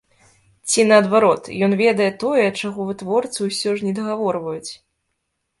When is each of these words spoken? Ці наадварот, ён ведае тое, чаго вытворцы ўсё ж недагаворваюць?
Ці 0.71 0.85
наадварот, 0.91 1.43
ён 1.67 1.75
ведае 1.83 2.09
тое, 2.23 2.45
чаго 2.63 2.79
вытворцы 2.89 3.39
ўсё 3.51 3.69
ж 3.81 3.89
недагаворваюць? 3.89 4.71